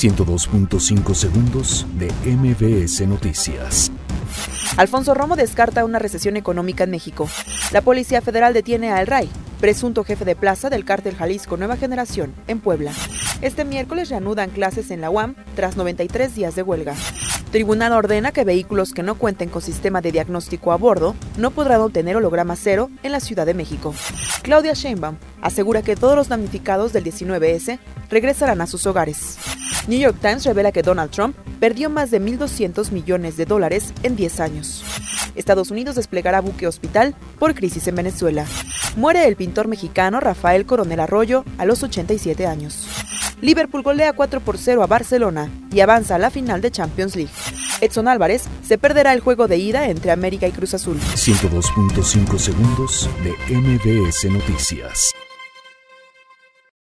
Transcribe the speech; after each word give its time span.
102.5 0.00 1.14
segundos 1.14 1.86
de 1.98 2.10
MBS 2.24 3.06
Noticias. 3.06 3.92
Alfonso 4.78 5.12
Romo 5.12 5.36
descarta 5.36 5.84
una 5.84 5.98
recesión 5.98 6.38
económica 6.38 6.84
en 6.84 6.90
México. 6.90 7.28
La 7.70 7.82
Policía 7.82 8.22
Federal 8.22 8.54
detiene 8.54 8.92
a 8.92 9.02
El 9.02 9.06
Ray, 9.06 9.28
presunto 9.60 10.02
jefe 10.02 10.24
de 10.24 10.36
plaza 10.36 10.70
del 10.70 10.86
cártel 10.86 11.16
Jalisco 11.16 11.58
Nueva 11.58 11.76
Generación, 11.76 12.32
en 12.46 12.60
Puebla. 12.60 12.94
Este 13.42 13.66
miércoles 13.66 14.08
reanudan 14.08 14.48
clases 14.48 14.90
en 14.90 15.02
la 15.02 15.10
UAM 15.10 15.34
tras 15.54 15.76
93 15.76 16.34
días 16.34 16.54
de 16.54 16.62
huelga. 16.62 16.94
Tribunal 17.50 17.92
ordena 17.92 18.32
que 18.32 18.44
vehículos 18.44 18.94
que 18.94 19.02
no 19.02 19.16
cuenten 19.16 19.50
con 19.50 19.60
sistema 19.60 20.00
de 20.00 20.12
diagnóstico 20.12 20.72
a 20.72 20.76
bordo 20.76 21.14
no 21.36 21.50
podrán 21.50 21.82
obtener 21.82 22.16
holograma 22.16 22.56
cero 22.56 22.88
en 23.02 23.12
la 23.12 23.20
Ciudad 23.20 23.44
de 23.44 23.52
México. 23.52 23.94
Claudia 24.42 24.72
Sheinbaum 24.72 25.16
asegura 25.42 25.82
que 25.82 25.94
todos 25.94 26.16
los 26.16 26.28
damnificados 26.28 26.94
del 26.94 27.04
19S 27.04 27.78
regresarán 28.08 28.62
a 28.62 28.66
sus 28.66 28.86
hogares. 28.86 29.36
New 29.86 29.98
York 29.98 30.18
Times 30.20 30.44
revela 30.44 30.72
que 30.72 30.82
Donald 30.82 31.10
Trump 31.10 31.36
perdió 31.58 31.90
más 31.90 32.10
de 32.10 32.20
1.200 32.20 32.90
millones 32.90 33.36
de 33.36 33.46
dólares 33.46 33.92
en 34.02 34.16
10 34.16 34.40
años. 34.40 34.84
Estados 35.34 35.70
Unidos 35.70 35.96
desplegará 35.96 36.40
buque 36.40 36.66
hospital 36.66 37.14
por 37.38 37.54
crisis 37.54 37.86
en 37.88 37.94
Venezuela. 37.96 38.44
Muere 38.96 39.26
el 39.26 39.36
pintor 39.36 39.68
mexicano 39.68 40.20
Rafael 40.20 40.66
Coronel 40.66 41.00
Arroyo 41.00 41.44
a 41.58 41.64
los 41.64 41.82
87 41.82 42.46
años. 42.46 42.86
Liverpool 43.40 43.82
golea 43.82 44.12
4 44.12 44.40
por 44.40 44.58
0 44.58 44.82
a 44.82 44.86
Barcelona 44.86 45.50
y 45.72 45.80
avanza 45.80 46.16
a 46.16 46.18
la 46.18 46.30
final 46.30 46.60
de 46.60 46.70
Champions 46.70 47.16
League. 47.16 47.32
Edson 47.80 48.08
Álvarez 48.08 48.44
se 48.66 48.76
perderá 48.76 49.14
el 49.14 49.20
juego 49.20 49.48
de 49.48 49.56
ida 49.56 49.88
entre 49.88 50.10
América 50.10 50.46
y 50.46 50.52
Cruz 50.52 50.74
Azul. 50.74 50.98
102.5 51.14 52.38
segundos 52.38 53.08
de 53.24 53.56
MBS 53.56 54.24
Noticias. 54.30 55.14